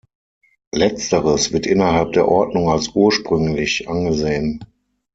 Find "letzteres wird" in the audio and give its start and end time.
0.73-1.67